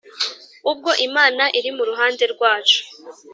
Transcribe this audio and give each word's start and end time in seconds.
Ubwo 0.71 0.91
Imana 1.07 1.43
iri 1.57 1.71
mu 1.77 1.83
ruhande 1.89 2.23
rwacu, 2.33 2.79